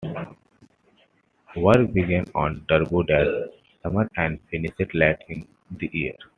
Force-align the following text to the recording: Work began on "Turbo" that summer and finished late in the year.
Work 1.57 1.93
began 1.93 2.25
on 2.33 2.65
"Turbo" 2.67 3.03
that 3.03 3.53
summer 3.83 4.09
and 4.17 4.39
finished 4.49 4.95
late 4.95 5.21
in 5.29 5.47
the 5.77 5.91
year. 5.93 6.15